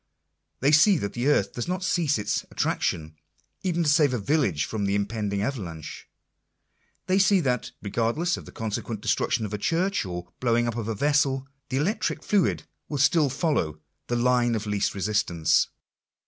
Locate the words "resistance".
14.95-15.67